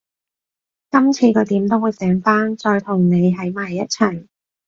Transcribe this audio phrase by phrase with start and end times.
[0.89, 4.25] 今次佢點都會醒返，再同你喺埋一齊